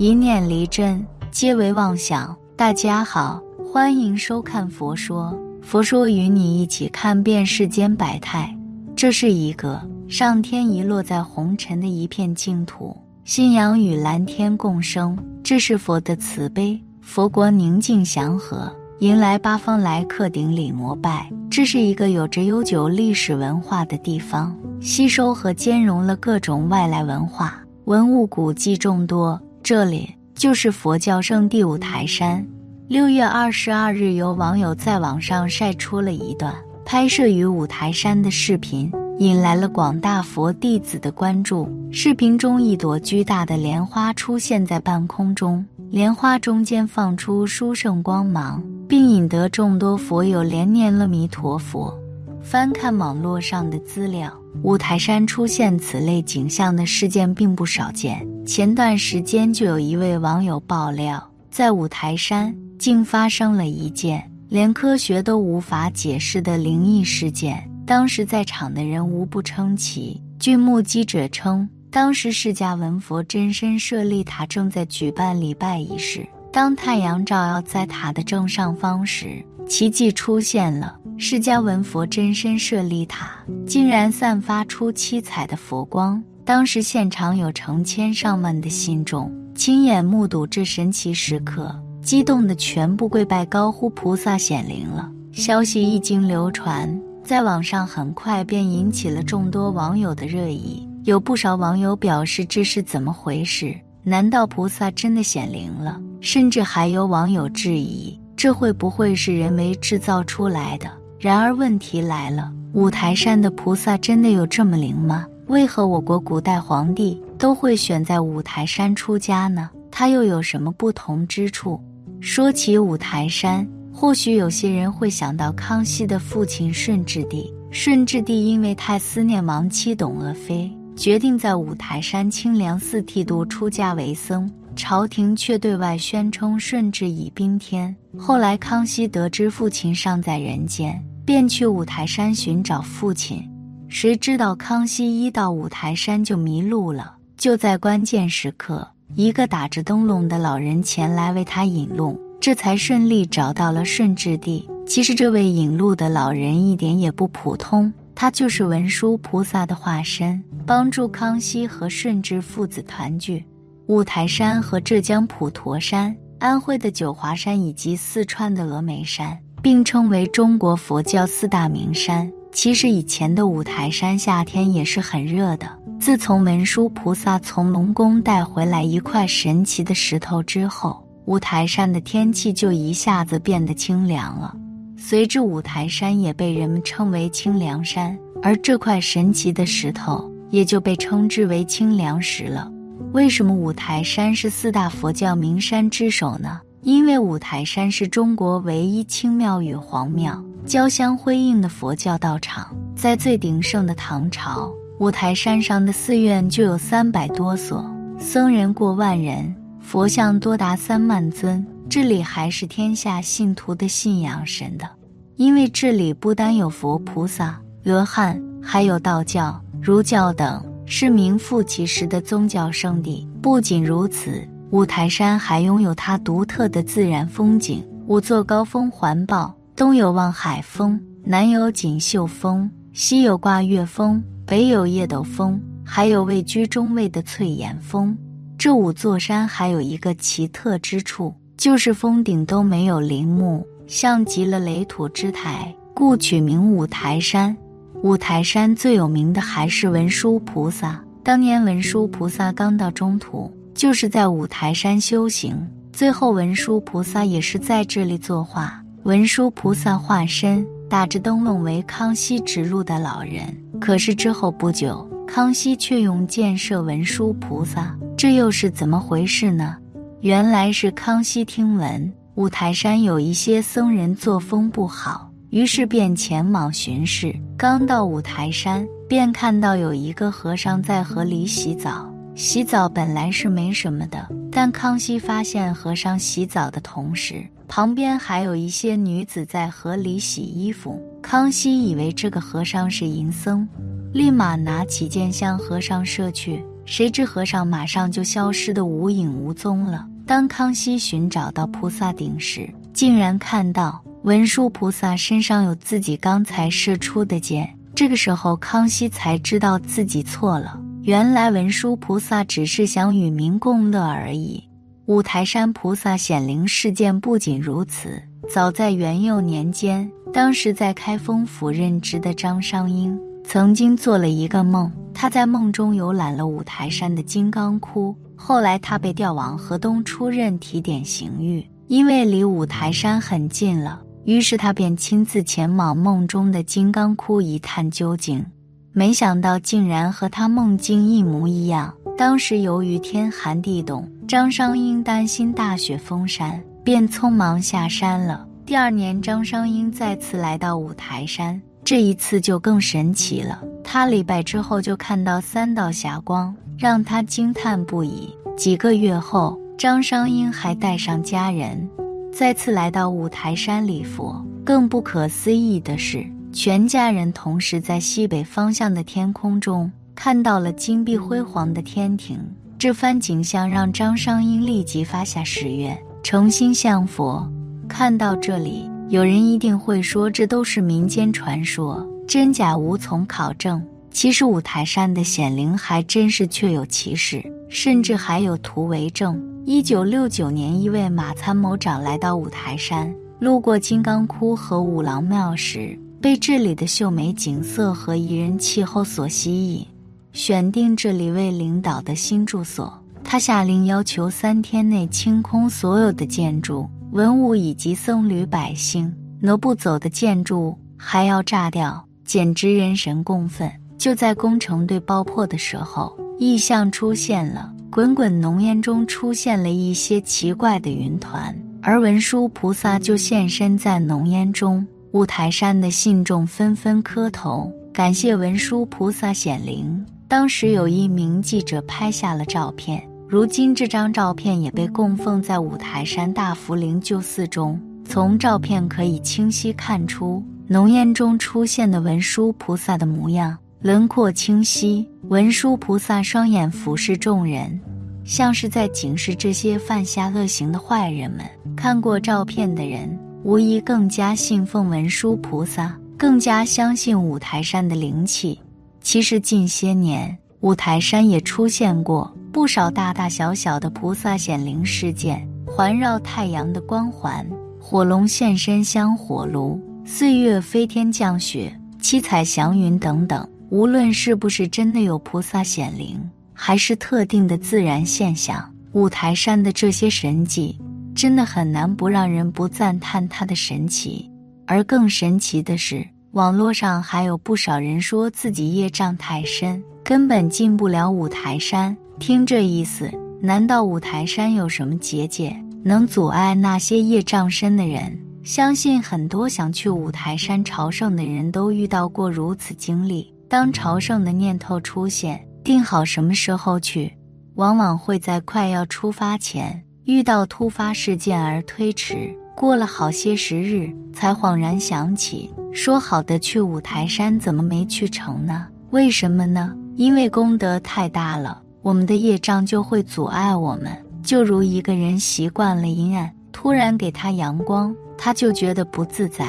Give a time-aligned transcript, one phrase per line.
[0.00, 2.34] 一念离真，皆为妄想。
[2.56, 3.38] 大家好，
[3.70, 8.56] 欢迎收看《佛说》，佛说与你一起看遍世间百态。
[8.96, 9.78] 这是一个
[10.08, 15.14] 上天遗落在红尘的一片净土，信仰与蓝天共生。
[15.42, 21.30] 这是佛的慈悲，佛国宁静祥和，迎来八方来客顶礼膜拜。
[21.50, 29.38] 这是一个有着悠久历史文化的地方，吸收和兼容了各种外来文化、文物古迹众多。
[29.62, 32.44] 这里就是佛教圣地五台山。
[32.88, 36.52] 六月二十二日，有网友在网上晒出了一段
[36.84, 41.68] 拍摄于五台山的视频，引来了广大佛弟子的关注。
[41.92, 51.96] 视频中，一朵巨大的莲花出现在半空中，莲花中间放出殊胜光芒，并引得众多佛友连念阿弥陀佛。
[52.42, 58.26] 翻看网络上的资料，五台山出现此类景象的事件并不少见。
[58.46, 67.62] 前段时间就有一位网友爆料，在五台山竟发生了一件连科学都无法解释的灵异事件。
[67.86, 70.20] 当时在场的人无不称奇。
[70.38, 80.96] 据目击者称，当时释迦文佛真身舍利塔正在举办礼拜仪式，当太阳照耀在塔的正上方时，奇迹出现了。
[81.18, 83.32] 释迦文佛真身舍利塔
[83.66, 86.22] 竟然散发出七彩的佛光。
[86.44, 95.10] 当时现场有成千上万的信众亲眼目睹这神奇时刻，激动的全部跪拜高呼菩萨显灵了。
[95.32, 100.88] 消息一经流传，在网上很快便引起了众多网友的热议。
[101.04, 103.74] 有不少网友表示这是怎么回事？
[104.02, 106.00] 难道菩萨真的显灵了？
[106.20, 110.90] 甚至还有网友质疑，这会不会是人为制造出来的？
[111.18, 115.26] 然而问题来了，五台山的菩萨真的有这么灵吗？
[115.50, 119.68] 为何我国古代皇帝都会选在五台山出家呢？
[119.90, 121.80] 他又有什么不同之处？
[122.20, 127.52] 说起五台山，或许有些人会想到康熙的父亲顺治帝。
[127.72, 134.48] 顺治帝因为太思念亡妻董鄂妃，决定在五台山清凉寺剃度出家为僧。
[134.76, 137.94] 朝廷却对外宣称顺治已宾天。
[138.16, 143.44] 后来康熙得知父亲尚在人间，便去五台山寻找父亲。
[143.90, 147.16] 谁知道康熙一到五台山就迷路了。
[147.36, 148.86] 就在关键时刻，
[149.16, 154.66] 一个打着灯笼的老人前来为他引路，这才顺利找到了顺治帝。
[154.86, 163.44] 其实，这位引路的老人一点也不普通，他就是文殊菩萨的化身，帮助康熙和顺治父子团聚。
[163.88, 172.30] 五台山和浙江普陀山、安徽的九华山以及四川的峨眉山并称为中国佛教四大名山。
[172.52, 175.66] 其实以前的五台山夏天也是很热的。
[175.98, 184.56] 自从文殊菩萨从龙宫带回来一块神奇的石头之后，五台山的天气就一下子变得清凉了。
[184.96, 192.70] 随之，五台山也被人们称为清凉山，而这块神奇的石头也就被称之为清凉石了。
[193.12, 196.60] 为什么五台山是四大佛教名山之首呢？
[196.82, 200.42] 因为五台山是中国唯一清庙与皇庙。
[200.66, 207.84] 交相辉映的佛教道场，在最鼎盛的唐朝，五台山上的寺院就有三百多所，
[208.18, 211.66] 僧人过万人，佛像多达三万尊。
[211.88, 214.88] 这里还是天下信徒的信仰神的，
[215.34, 223.26] 因为这里不单有佛菩萨、罗汉，还有道教、儒教等，是名副其实的宗教圣地。
[223.42, 229.52] 不仅如此，五台山还拥有它独特的自然风景，五座高峰环抱。
[229.80, 238.14] 东有望海峰，南有锦绣峰，西有挂月峰，北有叶斗峰，还有位居中位的翠岩峰。
[238.58, 247.56] 这五座山还有一个奇特之处，就是峰顶都没有陵墓，像极了垒土之台，故取名五台山。
[248.02, 251.02] 五台山最有名的还是文殊菩萨。
[251.24, 255.56] 当年文殊菩萨刚到中土，就是在五台山修行，
[255.90, 258.78] 最后文殊菩萨也是在这里作画。
[259.04, 269.74] 文殊菩萨化身打着灯笼为康熙指路的老人，可是之后不久，康熙却用箭射文殊菩萨，这又是怎么回事呢？
[270.20, 277.34] 原来是康熙听闻五台山有一些僧人作风不好，于是便前往巡视。
[277.56, 282.06] 刚到五台山，便看到有一个和尚在河里洗澡。
[282.34, 291.00] 洗澡本来是没什么的，但康熙发现和尚洗澡的同时，旁边还有一些女子在河里洗衣服。
[291.22, 293.66] 康熙以为这个和尚是淫僧。
[294.12, 300.04] 立马拿起箭向和尚射去，谁知和尚马上就消失得无影无踪了。
[300.26, 307.72] 当康熙寻找到菩萨顶时，竟然看到文殊菩萨身上有自己刚才射出的箭。
[307.94, 314.60] 这个时候，康熙才知道自己错了，原来文殊菩萨只是想与民共乐而已。
[315.06, 323.18] 五台山菩萨显灵事件不仅如此，早在元佑年间，当时在开封府任职的张商英。
[323.42, 328.14] 曾经做了一个梦，他在梦中游览了五台山的金刚窟。
[328.36, 338.44] 后来他被调往河东出任提点刑狱，因为离五台山很近了，于是他便亲自前往梦中的金刚窟一探究竟。
[338.92, 341.92] 没想到竟然和他梦境一模一样。
[342.20, 348.46] 当时由于天寒地冻，张商英担心大雪封山，便匆忙下山了。
[348.66, 351.58] 第二年，张商英再次来到五台山。
[351.82, 353.62] 这一次就更神奇了。
[353.82, 358.36] 他礼拜之后就看到三道霞光，让他惊叹不已。
[358.54, 361.88] 几个月后，张商英还带上家人，
[362.30, 364.44] 再次来到五台山礼佛。
[364.62, 366.22] 更不可思议的是，
[366.52, 369.90] 全家人同时在西北方向的天空中
[370.22, 372.38] 看到了金碧辉煌的天庭。
[372.78, 377.50] 这番景象让张商英立即发下誓愿，诚心向佛。
[377.88, 378.86] 看到这里。
[379.08, 383.82] 有人一定会说，这都是民间传说，真假无从考证。
[384.10, 389.42] 其实五台山的显灵还真是确有其事，甚至还有图为证。
[389.64, 399.86] 一九六九年，一位马参谋长来到五台山，路过金刚窟和五郎庙时，被这里的秀美景色和宜人气候所吸引，
[400.32, 402.92] 选定这里为领导的新住所。
[403.22, 406.88] 他下令要求三天内清空所有的建筑。
[407.12, 413.68] 文物以及僧侣百姓挪不走的建筑还要炸掉，简直人神共愤。
[413.98, 424.86] 就在工程队爆破的时候，异象出现了，滚滚浓烟中出现了一些奇怪的云团，而文殊菩萨就现身在浓烟中。
[425.10, 430.06] 五台山的信众纷纷磕头，感谢文殊菩萨显灵。
[430.30, 433.02] 当时有一名记者拍下了照片。
[433.28, 437.76] 如今这张照片也被供奉在五台山大福灵鹫寺中。
[438.04, 445.04] 从照片可以清晰看出，浓烟中出现的文殊菩萨的模样，轮廓清晰。
[445.24, 447.80] 文殊菩萨双眼俯视众人，
[448.24, 451.44] 像是在警示这些犯下恶行的坏人们。
[451.76, 458.60] 看过照片的人，无疑更加信奉文殊菩萨，更加相信五台山的灵气。
[459.00, 462.32] 其实近些年，五台山也出现过。
[462.52, 467.46] 不少大大小小的菩萨显灵事件，环绕太阳的光环，
[467.80, 473.48] 火龙现身香火炉，岁月飞天降雪，七彩祥云等等。
[473.68, 476.20] 无论是不是真的有菩萨显灵，
[476.52, 480.76] 还是特定的自然现象，五台山的这些神迹，
[481.14, 484.28] 真的很难不让人不赞叹它的神奇。
[484.66, 491.96] 而更神奇的是，网络上还有不少人说自己业障太深，根本进不了五台山。
[492.20, 493.10] 听这意思，
[493.42, 498.16] 难道五台山有什么结界能阻碍那些业障深的人？
[498.44, 503.34] 相信很多想去五台山朝圣的人都遇到过如此经历。
[503.48, 507.12] 当朝圣的念头出现，定好什么时候去，
[507.56, 512.32] 往往会在快要出发前遇到突发事件而推迟。
[512.60, 518.66] 过了好些时日，才恍然想起，说好的去五台山怎么没去成呢？
[518.90, 519.74] 为什么呢？
[519.96, 521.62] 因为功德太大了。
[521.80, 523.90] 我们的业障就会阻碍我们，
[524.22, 529.46] 就如一个人习惯了阴暗，突然给他阳光，他就觉得不自在、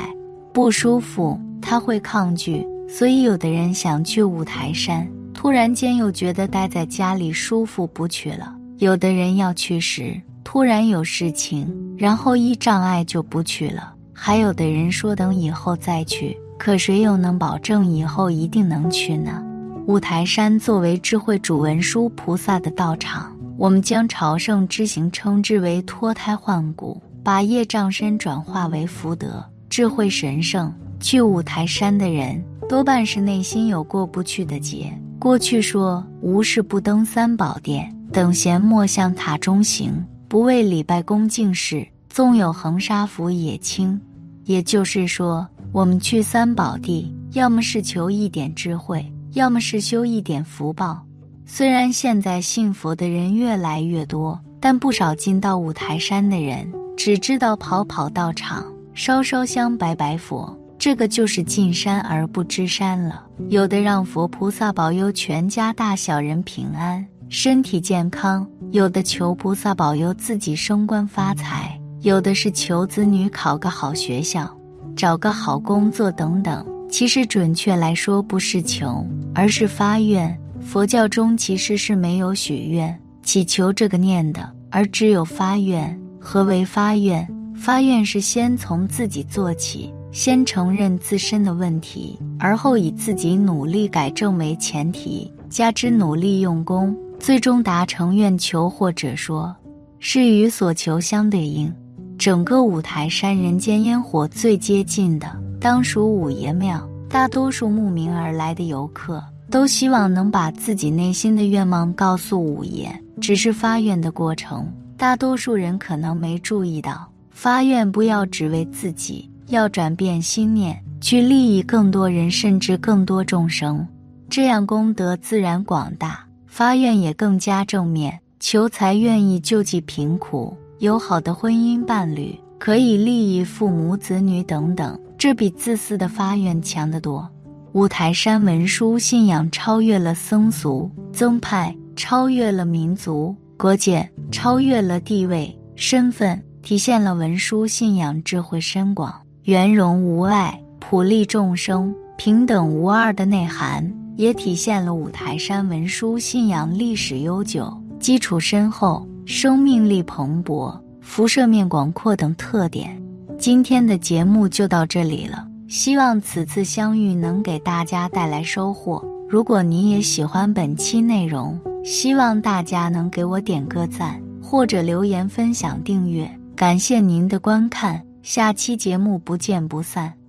[0.53, 2.65] 不舒服，他会抗拒。
[2.87, 11.67] 所以，有的人想去五台山，突然间又觉得待在家里舒服，不去了；有的人要去时，突然有事情，
[11.97, 19.43] 然后一障碍就不去了；还有的人说等以后再去，可谁又能保证以后一定能去呢？
[19.87, 29.43] 五台山作为智慧主文殊菩萨的道场，我们将朝圣之行称之为脱胎换骨，把业障身转化为福德。
[29.69, 34.91] 智慧神圣，去五台山的人多半是内心有过不去的结。
[35.17, 40.03] 过去说无事不登三宝殿，等闲莫向塔中行。
[40.31, 43.99] 不为礼拜恭敬事，纵有恒沙福也轻。
[44.45, 51.05] 也就是说，我们去三宝地，要么是求一点智慧，要么是修一点福报。
[51.45, 63.21] 虽然现在信佛的人越来越多，但不少进到五台山的人只知道跑跑道场、烧烧香、拜拜佛，这个就是进山而不知山了。
[63.49, 71.79] 有的让佛菩萨保佑全家大小人平安、身体健康，有的求菩萨保佑自己升官发财。
[72.01, 74.53] 有的是求子女考个好学校，
[74.97, 76.65] 找个好工作等等。
[76.89, 80.37] 其实准确来说，不是求，而是发愿。
[80.59, 85.97] 佛教中其实是没有许愿、祈求这个念的，而只有发愿。
[86.19, 87.25] 何为发愿？
[87.55, 99.55] 发愿是先从自己做起，先承认自身的问题，而后以自己努力改正为前提，加之努力用功，最终达成愿求，或者说，
[99.99, 101.71] 是与所求相对应。
[102.17, 105.27] 整个五台山人间烟火最接近的，
[105.59, 106.81] 当属五爷庙。
[107.07, 112.91] 大多数慕名而来的游客，都希望能把自己内心的愿望告诉五爷。
[113.21, 114.11] 只是发愿的。
[114.11, 123.85] 过程，大多数人可能没注意到，发愿不要只为自己，要转变心念，去利益更多人，甚至更多众生，
[124.27, 128.19] 这样功德自然广大，发愿也更加正面。
[128.37, 130.53] 求财愿意救济贫苦。
[130.79, 137.25] 有好的婚姻伴侣，可以利益父母子女等等，这比自私的发愿强得多。
[137.71, 153.89] 五台山文殊信仰超越了僧俗宗派，超越了民族国界，超越了地位身份，体现了文殊信仰智慧深广、圆融无碍、普利众生、平等无二的内涵，
[154.21, 159.05] 也体现了五台山文殊信仰历史悠久、基础深厚。
[159.23, 163.01] 生命力蓬勃、辐射面广阔等特点。
[163.37, 169.01] 今天的节目就到这里了，希望此次相遇能给大家带来收获。
[169.29, 176.29] 如果您也喜欢本期内容，希望大家能给我点个赞，或者留言分享、订阅。
[176.55, 180.20] 感谢您的观看，下期节目不见不散。